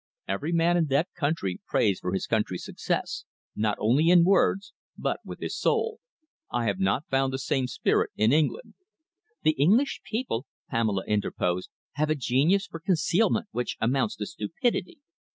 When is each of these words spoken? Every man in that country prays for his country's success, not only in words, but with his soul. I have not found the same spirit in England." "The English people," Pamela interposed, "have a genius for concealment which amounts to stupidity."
Every 0.27 0.51
man 0.51 0.77
in 0.77 0.87
that 0.87 1.09
country 1.13 1.61
prays 1.67 1.99
for 1.99 2.11
his 2.11 2.25
country's 2.25 2.65
success, 2.65 3.25
not 3.55 3.77
only 3.79 4.09
in 4.09 4.23
words, 4.23 4.73
but 4.97 5.19
with 5.23 5.39
his 5.41 5.55
soul. 5.55 5.99
I 6.49 6.65
have 6.65 6.79
not 6.79 7.07
found 7.07 7.31
the 7.31 7.37
same 7.37 7.67
spirit 7.67 8.09
in 8.15 8.33
England." 8.33 8.73
"The 9.43 9.51
English 9.51 10.01
people," 10.03 10.47
Pamela 10.67 11.03
interposed, 11.05 11.69
"have 11.91 12.09
a 12.09 12.15
genius 12.15 12.65
for 12.65 12.79
concealment 12.79 13.49
which 13.51 13.77
amounts 13.79 14.15
to 14.15 14.25
stupidity." 14.25 14.97